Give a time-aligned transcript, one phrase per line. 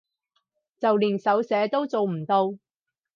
[0.79, 2.55] 就連手寫都做唔到